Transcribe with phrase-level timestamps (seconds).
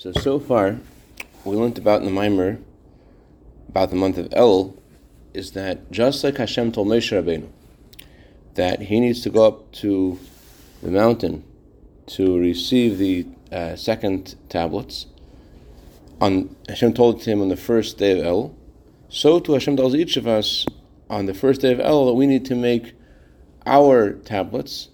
[0.00, 0.78] So, so far,
[1.44, 2.56] we learned about in the Mimer,
[3.68, 4.74] about the month of Elul,
[5.34, 7.50] is that just like Hashem told Moshe Rabbeinu,
[8.54, 10.18] that he needs to go up to
[10.82, 11.44] the mountain
[12.16, 15.04] to receive the uh, second tablets.
[16.18, 18.54] On Hashem told him on the first day of Elul,
[19.10, 20.64] so too Hashem tells each of us
[21.10, 22.94] on the first day of Elul that we need to make
[23.66, 24.88] our tablets,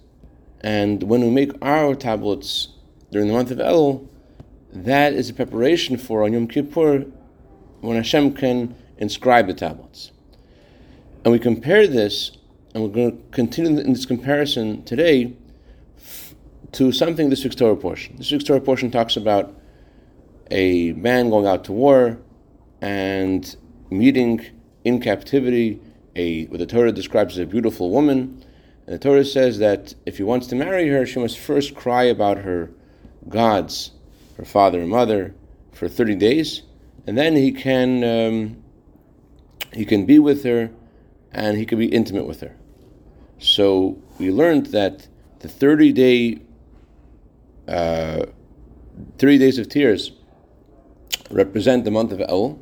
[0.63, 2.71] and when we make our tablets
[3.13, 4.09] during the month of Elul,
[4.85, 7.07] that is a preparation for on Yom Kippur
[7.81, 10.13] when Hashem can inscribe the tablets.
[11.25, 12.33] And we compare this,
[12.75, 15.35] and we're going to continue in this comparison today
[16.73, 18.17] to something this week's Torah portion.
[18.17, 19.55] This week's Torah portion talks about
[20.51, 22.19] a man going out to war
[22.81, 23.57] and
[23.91, 24.45] meeting
[24.85, 25.81] in captivity
[26.15, 28.45] a what the Torah describes as a beautiful woman.
[28.87, 32.05] And the Torah says that if he wants to marry her, she must first cry
[32.05, 32.71] about her
[33.29, 33.91] gods
[34.37, 35.35] her father and mother
[35.73, 36.63] for 30 days,
[37.07, 38.63] and then he can um,
[39.73, 40.71] he can be with her,
[41.33, 42.55] and he can be intimate with her.
[43.39, 45.09] So we learned that
[45.41, 46.41] the 30 day
[47.69, 48.27] uh,
[49.19, 50.13] 30 days of tears
[51.31, 52.59] represent the month of Elul,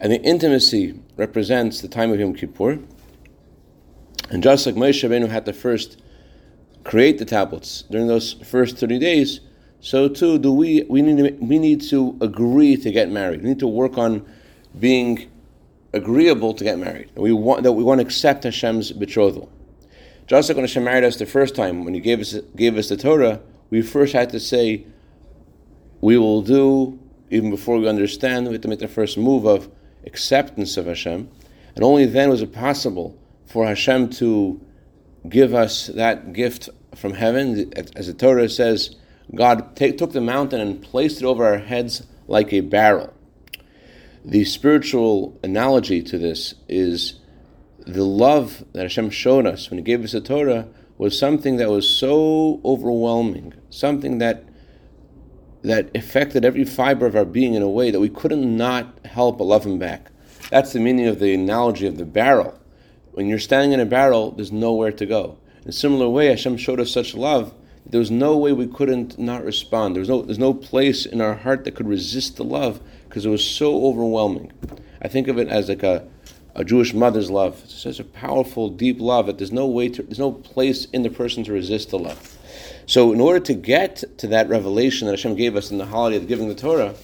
[0.00, 2.78] and the intimacy represents the time of Yom Kippur.
[4.30, 6.02] And just like Moshe Rabbeinu had to first
[6.84, 9.40] create the tablets during those first 30 days,
[9.80, 10.84] so too do we.
[10.88, 13.42] We need to, we need to agree to get married.
[13.42, 14.26] We need to work on
[14.78, 15.30] being
[15.92, 17.10] agreeable to get married.
[17.14, 19.50] We want that we want to accept Hashem's betrothal.
[20.26, 22.88] Just like when Hashem married us the first time, when He gave us gave us
[22.88, 23.40] the Torah,
[23.70, 24.84] we first had to say,
[26.00, 26.98] "We will do."
[27.30, 29.68] Even before we understand, we have to make the first move of
[30.06, 31.28] acceptance of Hashem,
[31.74, 34.60] and only then was it possible for Hashem to
[35.28, 38.96] give us that gift from heaven, as the Torah says
[39.34, 43.12] God take, took the mountain and placed it over our heads like a barrel.
[44.24, 47.20] The spiritual analogy to this is
[47.86, 50.68] the love that Hashem showed us when He gave us the Torah
[50.98, 54.44] was something that was so overwhelming, something that
[55.62, 59.38] that affected every fiber of our being in a way that we couldn't not help
[59.38, 60.10] but love Him back.
[60.50, 62.58] That's the meaning of the analogy of the barrel.
[63.12, 65.38] When you're standing in a barrel, there's nowhere to go.
[65.62, 67.52] In a similar way, Hashem showed us such love
[67.90, 69.94] there was no way we couldn't not respond.
[69.94, 73.24] There was no, there's no place in our heart that could resist the love because
[73.24, 74.52] it was so overwhelming.
[75.00, 76.06] I think of it as like a,
[76.54, 77.60] a Jewish mother's love.
[77.64, 81.02] It's such a powerful, deep love that there's no way to, there's no place in
[81.02, 82.36] the person to resist the love.
[82.86, 86.16] So, in order to get to that revelation that Hashem gave us in the holiday
[86.16, 86.94] of giving the Torah,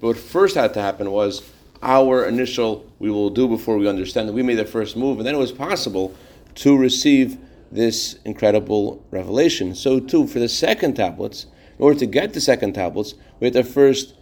[0.00, 1.42] what first had to happen was
[1.82, 5.26] our initial we will do before we understand that we made the first move, and
[5.26, 6.14] then it was possible
[6.56, 7.38] to receive
[7.70, 9.74] this incredible revelation.
[9.74, 11.46] So too for the second tablets,
[11.78, 14.14] in order to get the second tablets, we have to first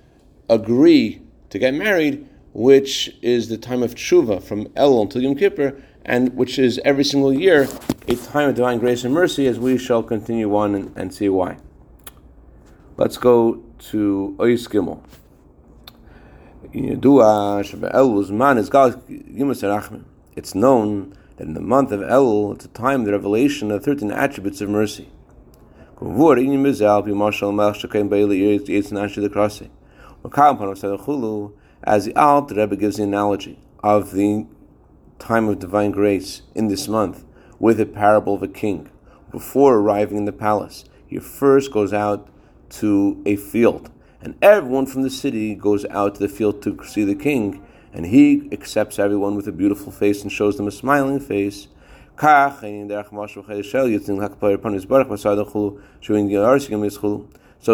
[0.48, 5.80] agree to get married, which is the time of tshuva from Elul until Yom Kippur,
[6.04, 7.68] and which is every single year
[8.08, 11.28] a time of divine grace and mercy, as we shall continue on and, and see
[11.28, 11.56] why.
[12.96, 15.02] Let's go to Ois Gimel.
[20.36, 23.84] It's known that in the month of Elul, it's a time of the revelation of
[23.84, 25.10] 13 attributes of mercy.
[31.84, 34.46] As the Alter Rebbe gives the analogy of the
[35.18, 37.24] time of divine grace in this month
[37.58, 38.90] with a parable of a king.
[39.30, 42.28] Before arriving in the palace, he first goes out
[42.70, 47.04] to a field, and everyone from the city goes out to the field to see
[47.04, 47.65] the king
[47.96, 51.68] and he accepts everyone with a beautiful face and shows them a smiling face.
[52.18, 52.28] So,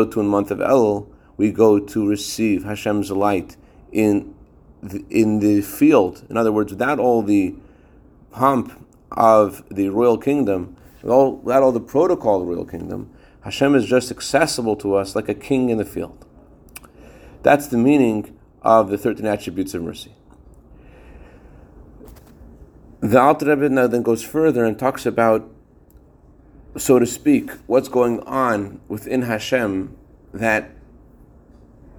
[0.05, 3.57] to in the month of Elul, we go to receive Hashem's light
[3.91, 4.33] in
[4.81, 6.25] the, in the field.
[6.31, 7.57] In other words, without all the
[8.31, 13.11] pomp of the royal kingdom, all, without all the protocol of the royal kingdom,
[13.41, 16.25] Hashem is just accessible to us like a king in the field.
[17.43, 20.15] That's the meaning of the 13 attributes of mercy.
[23.01, 25.51] The Alter Rebbe now then goes further and talks about,
[26.77, 29.97] so to speak, what's going on within Hashem
[30.33, 30.71] that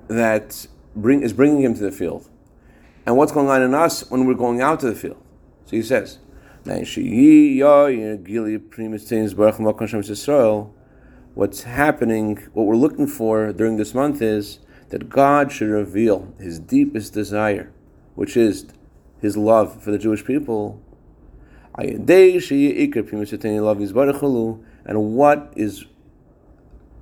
[0.08, 2.30] that bring, is bringing him to the field,
[3.06, 5.22] and what's going on in us when we're going out to the field.
[5.66, 6.20] So he says,
[11.36, 14.60] What's happening, what we're looking for during this month is
[14.94, 17.74] that God should reveal his deepest desire,
[18.14, 18.68] which is
[19.20, 20.80] his love for the Jewish people.
[21.76, 21.98] And
[25.16, 25.86] what is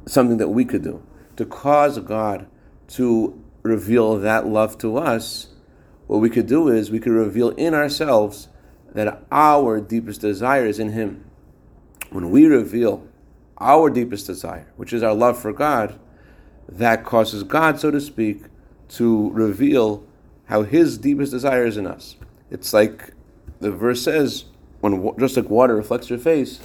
[0.07, 1.05] something that we could do
[1.35, 2.47] to cause God
[2.91, 5.49] to reveal that love to us,
[6.07, 8.47] what we could do is we could reveal in ourselves
[8.93, 11.25] that our deepest desire is in Him.
[12.09, 13.05] When we reveal
[13.57, 15.99] our deepest desire, which is our love for God,
[16.71, 18.43] that causes God, so to speak,
[18.89, 20.03] to reveal
[20.45, 22.15] how His deepest desire is in us.
[22.49, 23.13] It's like
[23.59, 24.45] the verse says,
[24.79, 26.59] when just like water reflects your face,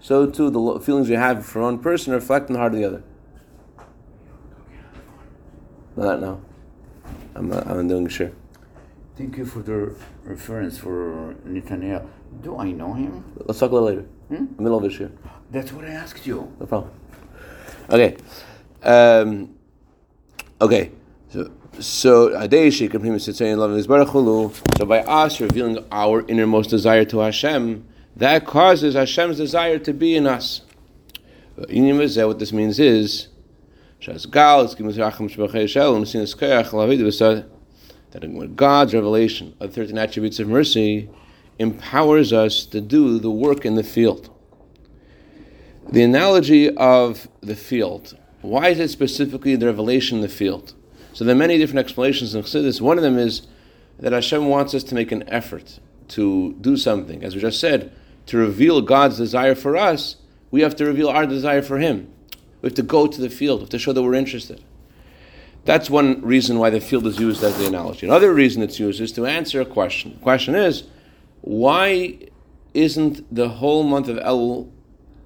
[0.00, 2.84] so too the feelings you have for one person reflect in the heart of the
[2.86, 3.02] other.
[5.96, 6.40] Not now.
[7.34, 8.30] I'm, not, I'm doing sure.
[9.16, 9.94] Thank you for the
[10.24, 12.06] reference for Netanyahu.
[12.42, 13.24] Do I know him?
[13.46, 14.02] Let's talk a little later.
[14.28, 14.46] Hmm?
[14.62, 15.10] Middle of this year.
[15.50, 16.52] That's what I asked you.
[16.60, 16.92] No problem.
[17.90, 18.16] Okay.
[18.82, 19.54] Um,
[20.60, 20.92] okay.
[21.30, 24.52] So so Adeshi Kaprimus Sitzayin Love is Barachulu.
[24.78, 27.86] so by us revealing our innermost desire to Hashem,
[28.16, 30.62] that causes Hashem's desire to be in us.
[31.54, 31.68] What
[32.38, 33.28] this means is
[34.04, 34.26] that
[38.56, 41.10] God's revelation of the 13 attributes of mercy
[41.58, 44.30] empowers us to do the work in the field.
[45.90, 50.74] The analogy of the field, why is it specifically the revelation in the field?
[51.12, 52.80] So there are many different explanations in Chassidus.
[52.80, 53.46] One of them is
[53.98, 57.24] that Hashem wants us to make an effort to do something.
[57.24, 57.92] As we just said,
[58.26, 60.16] to reveal God's desire for us,
[60.50, 62.12] we have to reveal our desire for Him.
[62.62, 64.62] We have to go to the field, we have to show that we're interested.
[65.64, 68.06] That's one reason why the field is used as the analogy.
[68.06, 70.12] Another reason it's used is to answer a question.
[70.12, 70.84] The question is,
[71.40, 72.18] why
[72.74, 74.70] isn't the whole month of Elul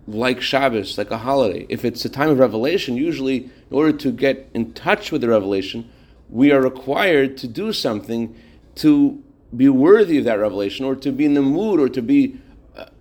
[0.06, 1.66] like Shabbos, like a holiday?
[1.69, 5.28] If it's a time of revelation, usually in order to get in touch with the
[5.28, 5.90] revelation,
[6.28, 8.34] we are required to do something
[8.76, 9.22] to
[9.54, 12.40] be worthy of that revelation, or to be in the mood, or to be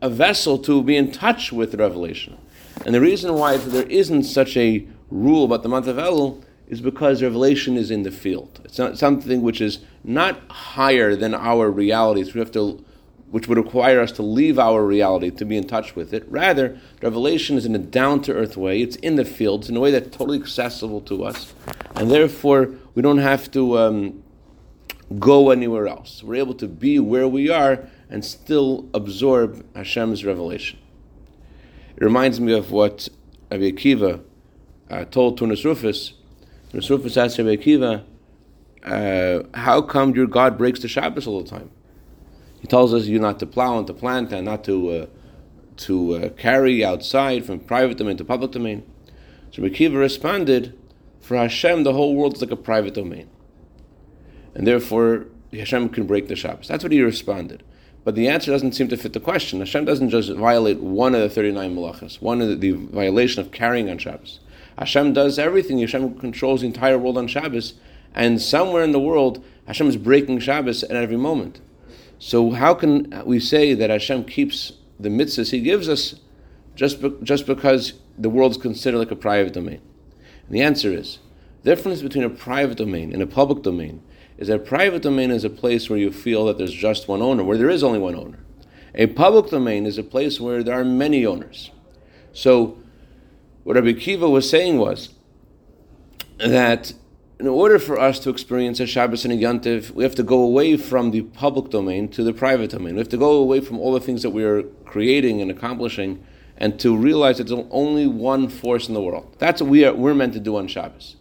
[0.01, 2.37] a vessel to be in touch with the revelation.
[2.85, 6.81] And the reason why there isn't such a rule about the month of Elul is
[6.81, 8.59] because revelation is in the field.
[8.65, 12.33] It's not something which is not higher than our realities.
[12.33, 12.83] We have to,
[13.31, 16.23] which would require us to leave our reality to be in touch with it.
[16.29, 18.81] Rather, revelation is in a down to earth way.
[18.81, 21.53] It's in the fields in a way that's totally accessible to us,
[21.95, 24.23] and therefore we don't have to um,
[25.17, 26.21] go anywhere else.
[26.23, 30.79] We're able to be where we are and still absorb Hashem's revelation.
[31.95, 33.07] It reminds me of what
[33.49, 34.21] Rabbi Akiva
[34.89, 36.13] uh, told Turnus Rufus
[36.73, 38.03] Rufus asked Rabbi Akiva,
[38.83, 41.69] uh, how come your God breaks the Shabbos all the time?
[42.61, 45.05] He tells us you're not to plow and to plant and not to uh,
[45.77, 48.83] to uh, carry outside from private domain to public domain.
[49.51, 50.77] So Akiva responded,
[51.19, 53.29] for Hashem, the whole world is like a private domain.
[54.53, 56.67] And therefore, Hashem can break the Shabbos.
[56.67, 57.63] That's what he responded.
[58.03, 59.59] But the answer doesn't seem to fit the question.
[59.59, 63.51] Hashem doesn't just violate one of the 39 malachas, one of the, the violation of
[63.51, 64.39] carrying on Shabbos.
[64.77, 65.79] Hashem does everything.
[65.79, 67.73] Hashem controls the entire world on Shabbos,
[68.13, 71.61] and somewhere in the world, Hashem is breaking Shabbos at every moment.
[72.21, 76.19] So how can we say that Hashem keeps the mitzvahs He gives us
[76.75, 79.81] just be, just because the world's considered like a private domain?
[80.45, 81.17] And the answer is
[81.63, 84.03] the difference between a private domain and a public domain
[84.37, 87.23] is that a private domain is a place where you feel that there's just one
[87.23, 88.37] owner, where there is only one owner.
[88.93, 91.71] A public domain is a place where there are many owners.
[92.33, 92.77] So
[93.63, 95.09] what Rabbi Kiva was saying was
[96.37, 96.93] that
[97.41, 100.43] in order for us to experience a Shabbos and a Yantiv, we have to go
[100.43, 102.93] away from the public domain to the private domain.
[102.93, 106.23] We have to go away from all the things that we are creating and accomplishing
[106.57, 109.35] and to realize that there's only one force in the world.
[109.39, 111.15] That's what we are, we're meant to do on Shabbos.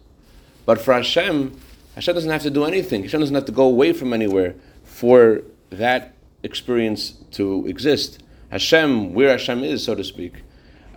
[0.67, 1.59] But for Hashem,
[1.95, 3.01] Hashem doesn't have to do anything.
[3.01, 6.13] Hashem doesn't have to go away from anywhere for that
[6.43, 8.21] experience to exist.
[8.49, 10.43] Hashem, where Hashem is, so to speak,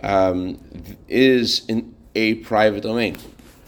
[0.03, 0.61] um,
[1.09, 3.17] is in a private domain.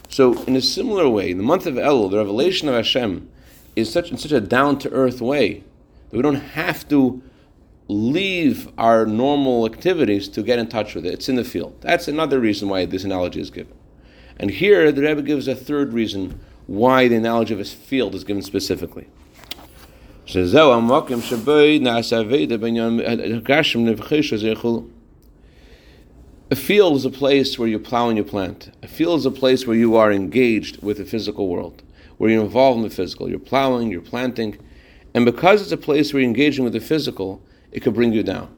[0.09, 3.29] So, in a similar way, the month of Elul, the revelation of Hashem
[3.75, 5.65] is such in such a down to earth way
[6.11, 7.23] that we don't have to
[7.89, 11.15] leave our normal activities to get in touch with it.
[11.15, 11.77] It's in the field.
[11.81, 13.75] That's another reason why this analogy is given.
[14.39, 18.25] And here, the Rebbe gives a third reason why the analogy of a field is
[18.25, 19.09] given specifically.
[26.49, 28.71] A field is a place where you plow and you plant.
[28.81, 31.83] A field is a place where you are engaged with the physical world,
[32.19, 33.29] where you're involved in the physical.
[33.29, 34.57] You're plowing, you're planting.
[35.13, 38.23] And because it's a place where you're engaging with the physical, it could bring you
[38.23, 38.57] down.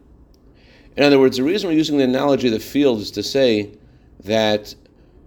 [0.98, 3.70] In other words, the reason we're using the analogy of the field is to say
[4.22, 4.74] that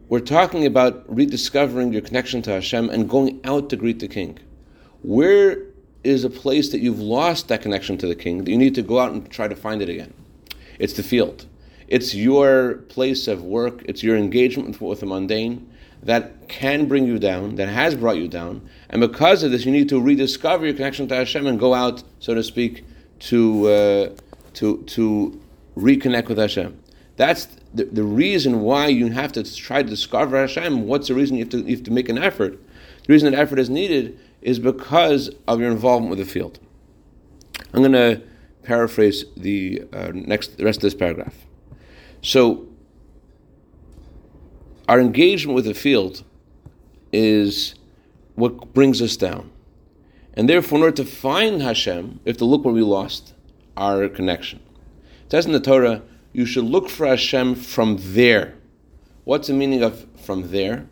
[0.10, 4.38] we're talking about rediscovering your connection to Hashem and going out to greet the king.
[5.02, 5.64] Where
[6.04, 8.84] is a place that you've lost that connection to the king that you need to
[8.84, 10.14] go out and try to find it again?
[10.78, 11.48] It's the field.
[11.92, 15.68] It's your place of work, it's your engagement with the mundane.
[16.04, 19.74] that can bring you down, that has brought you down, and because of this, you
[19.74, 22.86] need to rediscover your connection to Hashem and go out, so to speak,
[23.32, 24.10] to uh,
[24.54, 25.40] to to
[25.76, 26.82] reconnect with Hashem.
[27.18, 30.88] That's the, the reason why you have to try to discover Hashem.
[30.88, 32.54] What's the reason you have to you have to make an effort?
[33.06, 36.58] The reason that effort is needed is because of your involvement with the field.
[37.74, 38.22] I'm going to
[38.64, 41.36] paraphrase the uh, next the rest of this paragraph.
[42.22, 42.68] So,
[44.88, 46.24] our engagement with the field
[47.12, 47.76] is
[48.36, 49.52] what brings us down.
[50.34, 53.34] And therefore, in order to find Hashem, we have to look where we lost
[53.76, 54.60] our connection.
[55.26, 56.02] It says in the Torah,
[56.34, 58.56] you should look for Hashem from there.
[59.24, 60.88] What's the meaning of from there?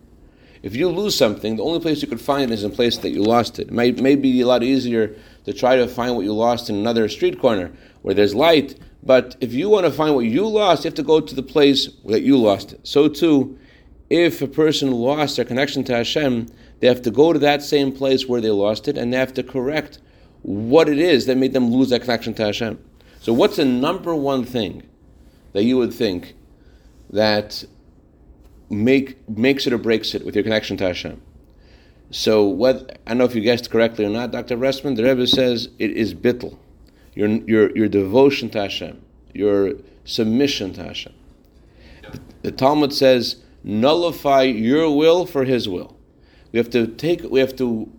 [0.61, 2.97] If you lose something, the only place you could find it is in a place
[2.97, 3.67] that you lost it.
[3.67, 6.75] It may, may be a lot easier to try to find what you lost in
[6.75, 7.71] another street corner
[8.01, 11.03] where there's light, but if you want to find what you lost, you have to
[11.03, 12.85] go to the place that you lost it.
[12.85, 13.57] So too,
[14.09, 16.47] if a person lost their connection to Hashem,
[16.79, 19.33] they have to go to that same place where they lost it and they have
[19.35, 19.99] to correct
[20.41, 22.79] what it is that made them lose that connection to Hashem.
[23.21, 24.83] So, what's the number one thing
[25.53, 26.35] that you would think
[27.09, 27.65] that
[28.69, 31.21] make makes it or breaks it with your connection to Hashem?
[32.11, 34.57] So, what I don't know if you guessed correctly or not, Dr.
[34.57, 36.57] Ressman, the Rebbe says it is bittul,
[37.19, 39.01] your, your, your devotion to Hashem,
[39.33, 39.73] your
[40.05, 41.13] submission to Hashem.
[42.01, 45.97] The, the Talmud says, nullify your will for His will.
[46.53, 47.91] We have to take, we have to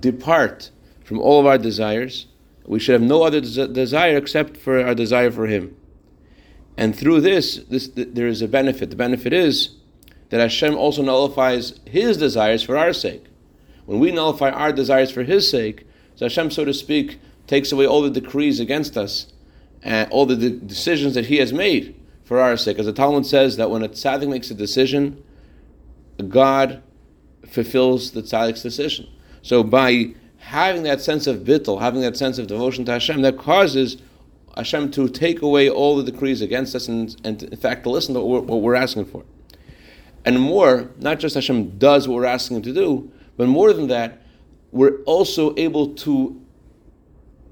[0.00, 0.70] depart
[1.04, 2.26] from all of our desires.
[2.64, 5.76] We should have no other des- desire except for our desire for Him.
[6.78, 8.88] And through this, this th- there is a benefit.
[8.88, 9.76] The benefit is
[10.30, 13.26] that Hashem also nullifies His desires for our sake.
[13.84, 17.86] When we nullify our desires for His sake, so Hashem, so to speak, takes away
[17.86, 19.32] all the decrees against us
[19.82, 22.78] and all the de- decisions that He has made for our sake.
[22.78, 25.22] As the Talmud says, that when a tzaddik makes a decision,
[26.28, 26.82] God
[27.46, 29.08] fulfills the tzaddik's decision.
[29.42, 33.38] So by having that sense of bittul, having that sense of devotion to Hashem, that
[33.38, 33.98] causes
[34.56, 38.14] Hashem to take away all the decrees against us and, and in fact, to listen
[38.14, 39.24] to what we're, what we're asking for.
[40.24, 43.86] And more, not just Hashem does what we're asking Him to do, but more than
[43.88, 44.22] that,
[44.72, 46.40] we're also able to,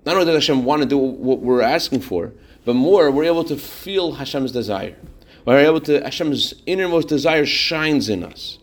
[0.05, 2.33] not only does Hashem want to do what we're asking for,
[2.65, 4.97] but more, we're able to feel Hashem's desire.
[5.45, 8.59] We're able to, Hashem's innermost desire shines in us.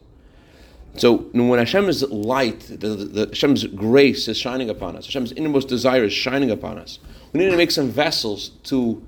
[0.97, 6.03] So when Hashem's light, the, the, Hashem's grace is shining upon us, Hashem's innermost desire
[6.03, 6.99] is shining upon us,
[7.31, 9.05] we need to make some vessels to,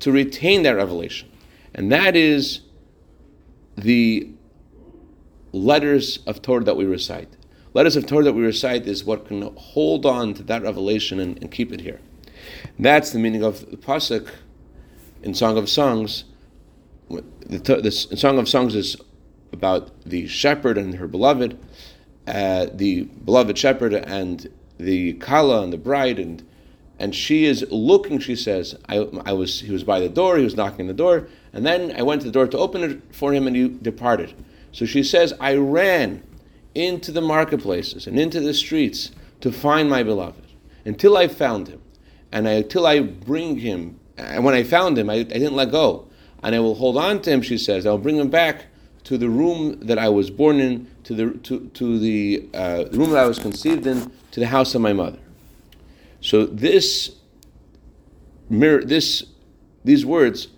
[0.00, 1.30] to retain that revelation.
[1.74, 2.60] And that is
[3.76, 4.30] the
[5.52, 7.28] letters of Torah that we recite.
[7.74, 11.36] Letters of Torah that we recite is what can hold on to that revelation and,
[11.42, 12.00] and keep it here.
[12.78, 14.30] That's the meaning of the pasuk
[15.24, 16.24] in Song of Songs.
[17.08, 18.96] The, the Song of Songs is
[19.52, 21.58] about the shepherd and her beloved,
[22.28, 26.44] uh, the beloved shepherd and the kala and the bride, and
[27.00, 28.20] and she is looking.
[28.20, 30.36] She says, I, I was he was by the door.
[30.38, 33.14] He was knocking the door, and then I went to the door to open it
[33.14, 34.32] for him, and he departed.
[34.70, 36.22] So she says, I ran
[36.74, 40.44] into the marketplaces and into the streets to find my beloved
[40.84, 41.80] until I found him,
[42.32, 43.98] and I, until I bring him.
[44.16, 46.08] And when I found him, I, I didn't let go,
[46.42, 47.42] and I will hold on to him.
[47.42, 48.66] She says, I will bring him back
[49.04, 53.10] to the room that I was born in, to the to, to the, uh, room
[53.10, 55.18] that I was conceived in, to the house of my mother.
[56.20, 57.16] So this
[58.48, 59.24] mirror, this
[59.84, 60.48] these words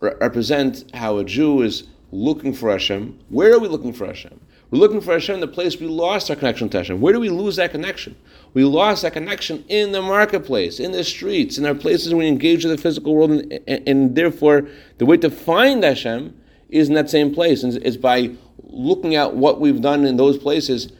[0.00, 3.18] re- represent how a Jew is looking for Hashem.
[3.30, 4.38] Where are we looking for Hashem?
[4.74, 7.00] We're looking for Hashem in the place we lost our connection to Hashem.
[7.00, 8.16] Where do we lose that connection?
[8.54, 12.64] We lost that connection in the marketplace, in the streets, in our places we engage
[12.64, 14.66] with the physical world, and, and, and therefore
[14.98, 16.36] the way to find Hashem
[16.70, 17.62] is in that same place.
[17.62, 18.32] And it's by
[18.64, 20.90] looking at what we've done in those places,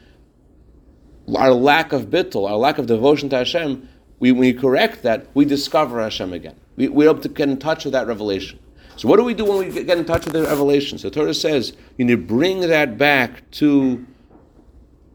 [1.35, 3.89] our lack of bittul, our lack of devotion to Hashem,
[4.19, 6.55] we, when we correct that, we discover Hashem again.
[6.77, 8.57] We, we're able to get in touch with that revelation.
[8.97, 10.97] So what do we do when we get in touch with the revelation?
[10.97, 14.05] So Torah says you need to bring that back to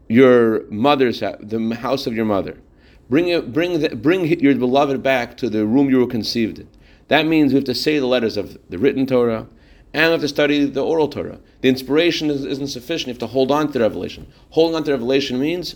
[0.07, 2.57] your mother's house, the house of your mother.
[3.09, 6.69] Bring it, bring the, bring your beloved back to the room you were conceived in.
[7.07, 9.47] That means we have to say the letters of the written Torah,
[9.93, 11.39] and we have to study the oral Torah.
[11.59, 13.07] The inspiration is, not sufficient.
[13.07, 14.31] You have to hold on to the revelation.
[14.51, 15.75] Holding on to revelation means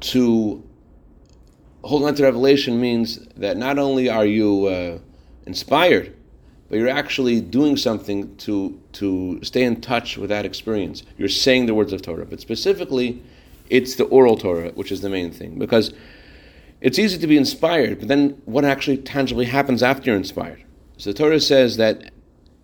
[0.00, 0.62] to
[1.82, 4.98] holding on to revelation means that not only are you uh,
[5.46, 6.14] inspired,
[6.68, 11.02] but you're actually doing something to to stay in touch with that experience.
[11.18, 13.22] You're saying the words of Torah, but specifically,
[13.70, 15.92] it's the oral Torah which is the main thing because
[16.80, 20.62] it's easy to be inspired, but then what actually tangibly happens after you're inspired?
[20.98, 22.12] So the Torah says that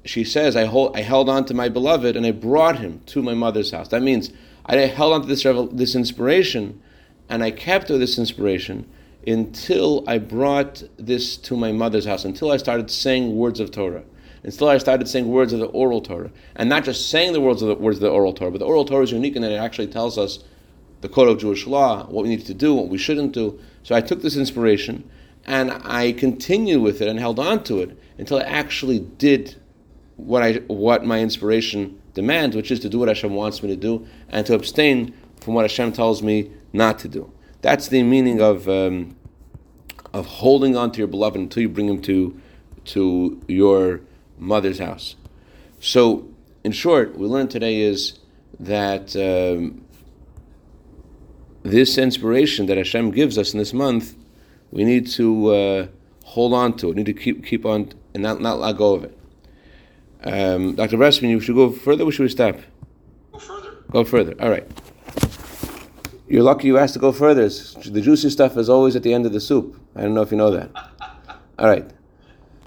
[0.05, 3.23] she says, I, hold, I held on to my beloved and I brought him to
[3.23, 3.89] my mother's house.
[3.89, 4.31] That means
[4.67, 5.43] I held on to this,
[5.73, 6.83] this inspiration
[7.29, 8.89] and I kept this inspiration
[9.27, 14.05] until I brought this to my mother's house, until I started saying words of Torah,
[14.43, 17.63] until I started saying words of the oral Torah, and not just saying the words
[17.63, 19.53] of the words of the oral Torah, but the oral Torah is unique in that
[19.53, 20.45] it actually tells us
[21.01, 23.59] the code of Jewish law, what we need to do, what we shouldn't do.
[23.83, 25.09] So I took this inspiration
[25.47, 29.57] and I continued with it and held on to it until I actually did
[30.17, 33.77] what I what my inspiration demands, which is to do what Hashem wants me to
[33.77, 37.33] do and to abstain from what Hashem tells me not to do.
[37.63, 39.17] That's the meaning of um,
[40.13, 42.41] of holding on to your beloved until you bring him to
[42.87, 44.01] to your
[44.39, 45.17] mother's house.
[45.79, 46.29] So,
[46.65, 48.19] in short, we learned today is
[48.59, 49.85] that um,
[51.63, 54.15] this inspiration that Hashem gives us in this month,
[54.71, 55.87] we need to uh,
[56.25, 56.91] hold on to it.
[56.91, 59.17] We need to keep keep on and not not let go of it.
[60.23, 60.97] Um, Dr.
[60.97, 62.05] Bressman, you should go further.
[62.05, 62.57] Or should we stop?
[63.33, 63.71] Go further.
[63.91, 64.35] Go further.
[64.41, 64.67] All right.
[66.31, 67.49] You're lucky you asked to go further.
[67.49, 69.77] The juicy stuff is always at the end of the soup.
[69.97, 70.71] I don't know if you know that.
[71.59, 71.91] All right.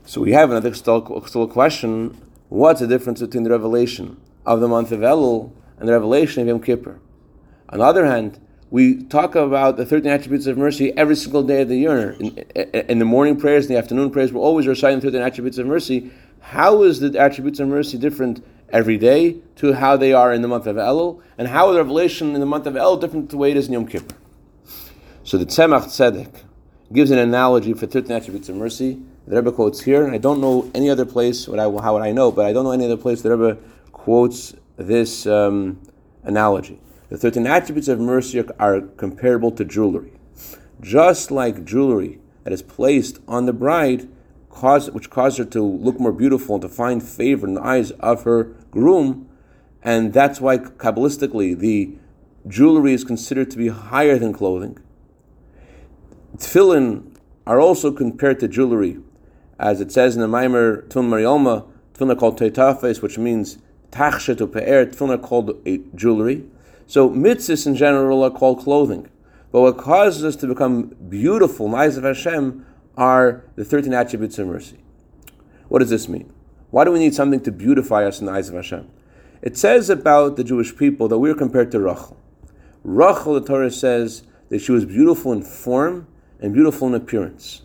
[0.05, 1.01] So we have another still,
[1.47, 2.21] question.
[2.49, 6.49] What's the difference between the revelation of the month of Elul and the revelation of
[6.49, 6.99] Yom Kippur?
[7.69, 8.37] On the other hand,
[8.69, 12.17] we talk about the 13 attributes of mercy every single day of the year.
[12.19, 12.37] In,
[12.89, 15.67] in the morning prayers, in the afternoon prayers, we're always reciting the 13 attributes of
[15.67, 16.11] mercy.
[16.41, 18.43] How is the attributes of mercy different
[18.73, 22.33] every day to how they are in the month of Elul, and how the revelation
[22.33, 24.15] in the month of Elul different to the way it is in Yom Kippur.
[25.23, 26.41] So the Tzemach Tzedek
[26.91, 28.99] gives an analogy for 13 attributes of mercy.
[29.27, 30.09] The Rebbe quotes here.
[30.09, 32.65] I don't know any other place, what I, how would I know, but I don't
[32.65, 33.61] know any other place the Rebbe
[33.93, 35.79] quotes this um,
[36.23, 36.79] analogy.
[37.09, 40.13] The 13 attributes of mercy are comparable to jewelry.
[40.81, 44.09] Just like jewelry that is placed on the bride,
[44.49, 47.91] cause, which caused her to look more beautiful and to find favor in the eyes
[47.91, 49.29] of her groom,
[49.83, 51.95] and that's why Kabbalistically the
[52.47, 54.77] jewelry is considered to be higher than clothing.
[56.37, 58.97] Tefillin are also compared to jewelry,
[59.59, 63.59] as it says in the Maimer Tun Marioma, tefillin are called teitafes, which means
[63.91, 65.47] tachshet to pe'er, tefillin are called
[65.95, 66.43] jewelry.
[66.87, 69.09] So mitzvahs in general are called clothing.
[69.51, 72.65] But what causes us to become beautiful eyes of Hashem
[72.97, 74.79] are the 13 attributes of mercy.
[75.69, 76.33] What does this mean?
[76.73, 78.89] Why do we need something to beautify us in the eyes of Hashem?
[79.43, 82.17] It says about the Jewish people that we're compared to Rachel.
[82.83, 86.07] Rachel, the Torah says that she was beautiful in form
[86.39, 87.61] and beautiful in appearance.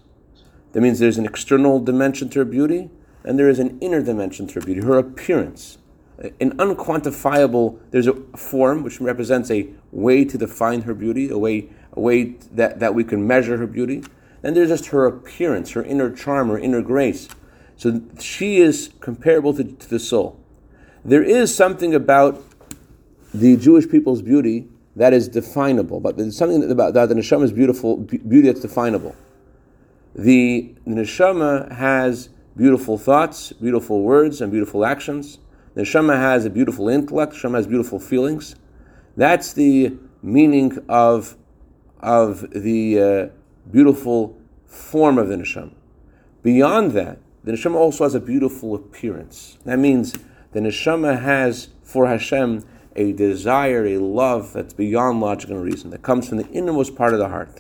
[0.73, 2.91] That means there's an external dimension to her beauty
[3.25, 5.79] and there is an inner dimension to her beauty, her appearance.
[6.19, 11.71] An unquantifiable, there's a form which represents a way to define her beauty, a way,
[11.95, 14.05] a way that, that we can measure her beauty.
[14.43, 17.27] Then there's just her appearance, her inner charm, her inner grace.
[17.79, 20.39] So she is comparable to, to the soul.
[21.05, 22.45] There is something about
[23.33, 27.53] the Jewish people's beauty that is definable, but there's something about that the neshama is
[27.53, 29.15] beautiful, beauty that's definable.
[30.15, 35.39] The, the neshama has beautiful thoughts, beautiful words, and beautiful actions.
[35.75, 37.35] The neshama has a beautiful intellect.
[37.35, 38.57] Neshama has beautiful feelings.
[39.17, 41.37] That's the meaning of
[42.01, 43.29] of the uh,
[43.71, 44.37] beautiful
[44.67, 45.73] form of the neshama.
[46.43, 49.57] Beyond that, the neshama also has a beautiful appearance.
[49.65, 50.13] That means
[50.53, 52.63] the neshama has for Hashem
[52.95, 57.15] a desire, a love that's beyond logic and reason, that comes from the innermost part
[57.15, 57.59] of the heart.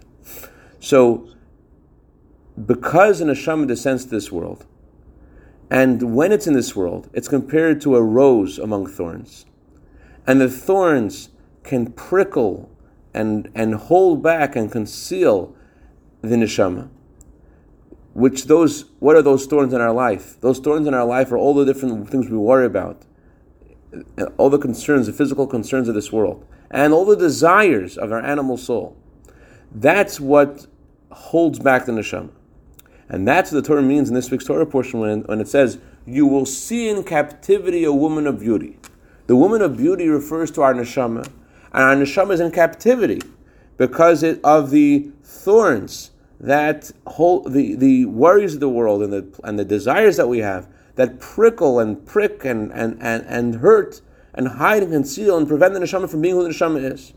[0.78, 1.30] So,
[2.66, 4.66] because the neshama descends to this world,
[5.70, 9.46] and when it's in this world, it's compared to a rose among thorns,
[10.26, 11.30] and the thorns
[11.62, 12.68] can prickle
[13.14, 15.56] and, and hold back and conceal
[16.20, 16.90] the neshama.
[18.18, 20.40] Which those, what are those thorns in our life?
[20.40, 23.02] Those thorns in our life are all the different things we worry about,
[24.18, 28.10] uh, all the concerns, the physical concerns of this world, and all the desires of
[28.10, 28.96] our animal soul.
[29.70, 30.66] That's what
[31.12, 32.30] holds back the neshama.
[33.08, 35.78] And that's what the Torah means in this week's Torah portion when, when it says,
[36.04, 38.80] You will see in captivity a woman of beauty.
[39.28, 41.24] The woman of beauty refers to our neshama,
[41.72, 43.22] and our neshama is in captivity
[43.76, 49.40] because it, of the thorns that whole the, the worries of the world and the,
[49.44, 54.00] and the desires that we have that prickle and prick and, and, and, and hurt
[54.34, 57.12] and hide and conceal and prevent the neshama from being who the neshama is.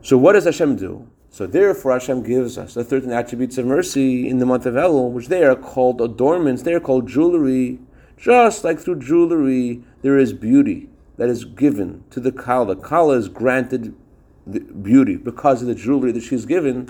[0.00, 1.06] So what does Hashem do?
[1.28, 5.10] So therefore Hashem gives us the 13 attributes of mercy in the month of Elul,
[5.10, 7.78] which they are called adornments, they are called jewelry.
[8.16, 12.74] Just like through jewelry there is beauty that is given to the Kala.
[12.74, 13.94] The Kala is granted
[14.82, 16.88] beauty because of the jewelry that she's given,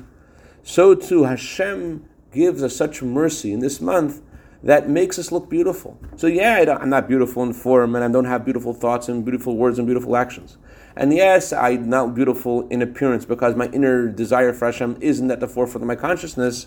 [0.65, 4.23] so too Hashem gives us such mercy in this month
[4.63, 5.99] that makes us look beautiful.
[6.17, 9.57] So yeah, I'm not beautiful in form, and I don't have beautiful thoughts and beautiful
[9.59, 10.57] words and beautiful actions.
[10.97, 15.41] And yes, I'm not beautiful in appearance because my inner desire for Hashem isn't at
[15.41, 16.67] the forefront of my consciousness.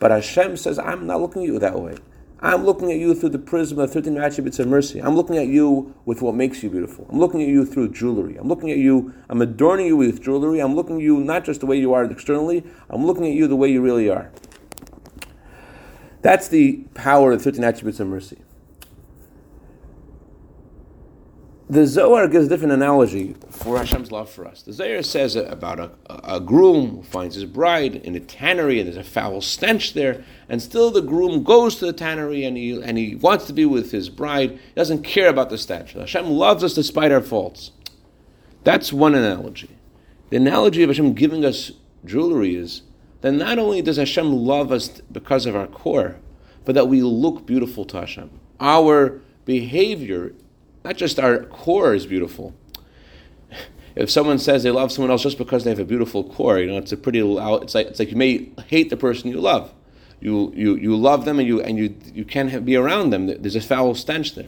[0.00, 1.96] But Hashem says, I'm not looking at you that way.
[2.40, 5.00] I'm looking at you through the prism of 13 attributes of mercy.
[5.00, 7.04] I'm looking at you with what makes you beautiful.
[7.10, 8.36] I'm looking at you through jewelry.
[8.36, 10.60] I'm looking at you, I'm adorning you with jewelry.
[10.60, 13.48] I'm looking at you not just the way you are externally, I'm looking at you
[13.48, 14.30] the way you really are.
[16.22, 18.38] That's the power of 13 attributes of mercy.
[21.70, 24.62] The Zohar gives a different analogy for Hashem's love for us.
[24.62, 28.86] The Zohar says about a, a, groom who finds his bride in a tannery and
[28.86, 32.80] there's a foul stench there, and still the groom goes to the tannery and he,
[32.80, 34.52] and he wants to be with his bride.
[34.52, 35.92] He doesn't care about the stench.
[35.92, 37.72] Hashem loves us despite our faults.
[38.64, 39.76] That's one analogy.
[40.30, 42.80] The analogy of Hashem giving us jewelry is
[43.20, 46.16] that not only does Hashem love us because of our core,
[46.64, 48.30] but that we look beautiful to Hashem.
[48.58, 50.32] Our behavior
[50.84, 52.54] not just our core is beautiful.
[53.96, 56.66] If someone says they love someone else just because they have a beautiful core, you
[56.66, 57.18] know, it's a pretty.
[57.18, 59.74] It's like it's like you may hate the person you love.
[60.20, 63.26] You you, you love them and you and you you can't have, be around them.
[63.26, 64.46] There's a foul stench there.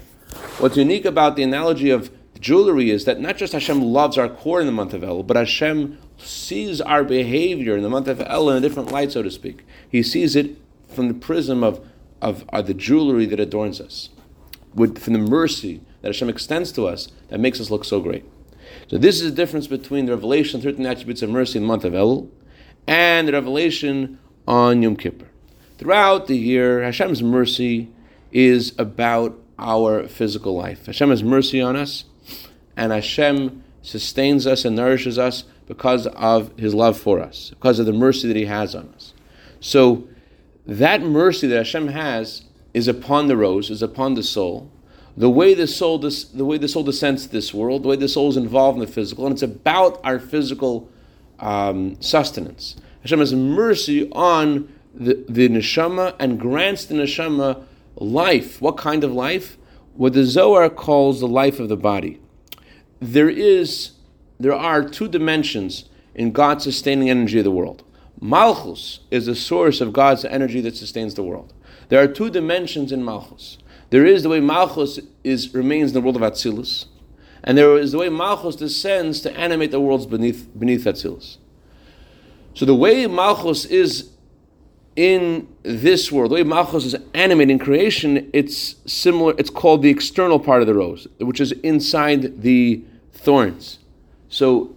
[0.59, 4.61] What's unique about the analogy of jewelry is that not just Hashem loves our core
[4.61, 8.53] in the month of Elul, but Hashem sees our behavior in the month of Elul
[8.53, 9.65] in a different light, so to speak.
[9.89, 10.57] He sees it
[10.89, 11.85] from the prism of
[12.23, 14.11] of, of the jewelry that adorns us,
[14.75, 18.25] with from the mercy that Hashem extends to us that makes us look so great.
[18.89, 21.85] So this is the difference between the revelation, 13 attributes of mercy in the month
[21.85, 22.29] of Elul,
[22.87, 25.29] and the revelation on Yom Kippur.
[25.79, 27.89] Throughout the year, Hashem's mercy
[28.33, 30.87] is about our physical life.
[30.87, 32.05] Hashem has mercy on us,
[32.77, 37.87] and Hashem sustains us and nourishes us because of His love for us, because of
[37.87, 39.15] the mercy that He has on us.
[39.61, 40.09] So
[40.67, 42.43] that mercy that Hashem has
[42.75, 44.71] is upon the rose, is upon the soul,
[45.21, 47.97] the way the soul des- the way the soul descends to this world, the way
[47.97, 50.89] the soul is involved in the physical, and it's about our physical
[51.39, 52.77] um, sustenance.
[53.03, 57.63] Hashem has mercy on the, the neshama and grants the neshama
[57.97, 58.63] life.
[58.63, 59.59] What kind of life?
[59.93, 62.19] What the Zohar calls the life of the body.
[62.99, 63.93] There is,
[64.39, 67.85] there are two dimensions in God's sustaining energy of the world.
[68.23, 71.53] Malchus is the source of God's energy that sustains the world.
[71.91, 73.59] There are two dimensions in Malchus.
[73.91, 76.87] There is the way Malchus is remains in the world of Atzilus,
[77.43, 81.39] and there is the way Malchus descends to animate the worlds beneath beneath Atzilus.
[82.55, 84.11] So the way Malchus is
[84.97, 89.35] in this world, the way Malchus is animating creation, it's similar.
[89.39, 93.79] It's called the external part of the rose, which is inside the thorns.
[94.29, 94.75] So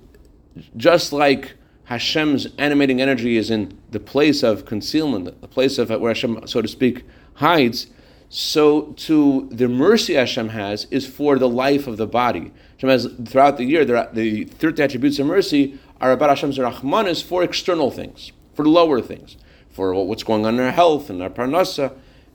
[0.78, 1.54] just like
[1.86, 6.62] Hashem's animating energy is in the place of concealment, the place of where Hashem, so
[6.62, 7.04] to speak,
[7.36, 7.88] hides
[8.36, 12.52] so to the mercy Hashem has is for the life of the body.
[12.78, 17.44] Hashem has throughout the year the 30 attributes of mercy are about Hashem's Rahmanis for
[17.44, 19.38] external things, for lower things,
[19.70, 21.94] for what's going on in our health and our parnasa,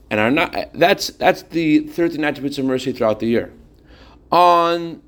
[0.09, 0.71] and our not.
[0.73, 3.51] That's that's the 13 attributes of mercy throughout the year.
[4.31, 5.01] On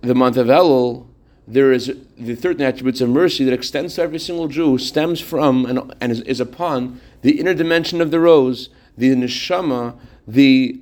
[0.00, 1.06] the month of Elul,
[1.46, 5.64] there is the 13 attributes of mercy that extends to every single Jew, stems from
[5.66, 10.80] and, and is, is upon the inner dimension of the rose the neshama, the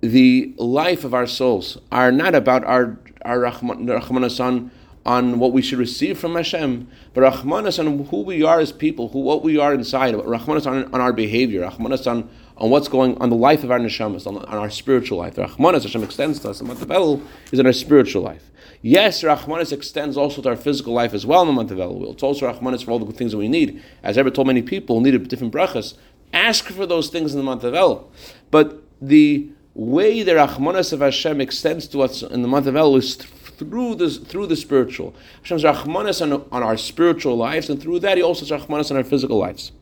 [0.00, 4.70] the life of our souls are not about our our rachmanas on,
[5.04, 9.08] on what we should receive from Hashem, but rachmanas on who we are as people,
[9.08, 13.18] who what we are inside, rachmanas on, on our behavior, rachmanas on on what's going
[13.18, 15.34] on the life of our neshamas, on, on our spiritual life.
[15.34, 18.50] The Rachmanis Hashem extends to us, and month of Elul is in our spiritual life.
[18.82, 22.12] Yes, Rachmanis extends also to our physical life as well in the month of Elul.
[22.12, 23.82] It's also Rachmanis for all the good things that we need.
[24.02, 25.94] As I ever told many people, needed different brachas
[26.32, 28.06] ask for those things in the month of Elul.
[28.50, 32.98] But the way the Rachmanas of Hashem extends to us in the month of Elul
[32.98, 35.14] is through the, through the spiritual.
[35.42, 38.96] Hashem's Rachmanas on, on our spiritual lives, and through that, He also has Rachmanas on
[38.96, 39.72] our physical lives.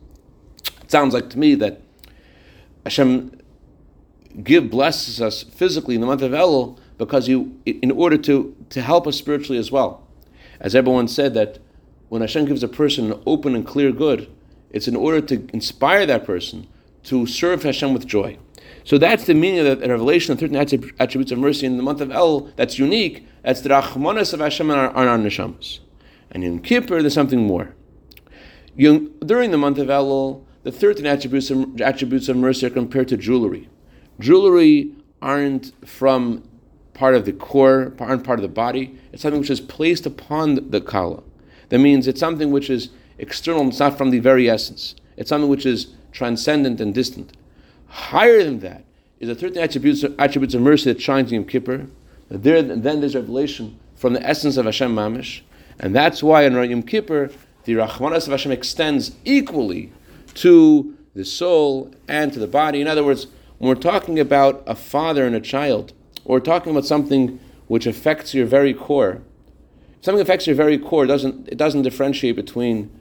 [0.81, 1.81] It sounds like to me that
[2.85, 3.39] Hashem
[4.43, 8.81] give blesses us physically in the month of Elul because you, in order to, to
[8.81, 10.05] help us spiritually as well.
[10.59, 11.59] As everyone said, that
[12.09, 14.31] when Hashem gives a person an open and clear good,
[14.71, 16.67] it's in order to inspire that person
[17.03, 18.37] to serve Hashem with joy.
[18.83, 20.55] So that's the meaning of the revelation of 13
[20.99, 23.27] attributes of mercy in the month of Elul that's unique.
[23.43, 25.79] That's the Rachmanas of Hashem on our, our neshamas.
[26.31, 27.73] And in Kippur, there's something more.
[28.77, 33.17] During the month of Elul, the 13 attributes of, attributes of mercy are compared to
[33.17, 33.69] jewelry.
[34.19, 36.47] Jewelry aren't from
[36.93, 38.97] part of the core, aren't part of the body.
[39.11, 41.23] It's something which is placed upon the kala.
[41.69, 44.95] That means it's something which is external, it's not from the very essence.
[45.17, 47.33] It's something which is transcendent and distant.
[47.87, 48.83] Higher than that
[49.19, 51.87] is the 13 attributes, attributes of mercy that shines in Yom Kippur.
[52.29, 55.41] There, then there's revelation from the essence of Hashem Mamish.
[55.79, 57.31] And that's why in Yom Kippur,
[57.65, 59.91] the Rachmanas of Hashem extends equally
[60.35, 62.81] to the soul and to the body.
[62.81, 65.93] In other words, when we're talking about a father and a child,
[66.25, 69.21] or talking about something which affects your very core,
[70.01, 72.91] something affects your very core, it doesn't, it doesn't differentiate between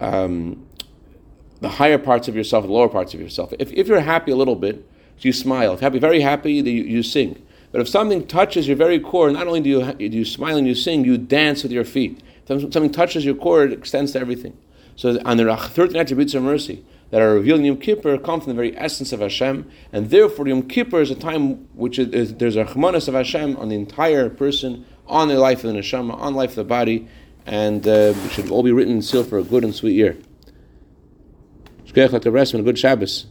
[0.00, 0.66] um,
[1.60, 3.52] the higher parts of yourself the lower parts of yourself.
[3.58, 4.88] If, if you're happy a little bit,
[5.20, 5.74] you smile.
[5.74, 7.44] If happy, very happy, you, you sing.
[7.72, 10.66] But if something touches your very core, not only do you, do you smile and
[10.66, 12.22] you sing, you dance with your feet.
[12.48, 14.56] If something touches your core, it extends to everything.
[14.96, 18.48] So on the 13 attributes of mercy that are revealed in Yom Kippur come from
[18.48, 22.34] the very essence of Hashem, and therefore Yom Kippur is a time which is, is
[22.34, 26.14] there's a chamanas of Hashem on the entire person, on the life of the neshama,
[26.14, 27.08] on life of the body,
[27.48, 30.18] and uh, should all be written in for a good and sweet year.
[31.86, 33.26] Shkech like the rest, and a good Shabbos.